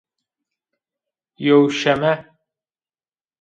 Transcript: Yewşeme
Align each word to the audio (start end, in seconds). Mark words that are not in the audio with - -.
Yewşeme 1.45 2.17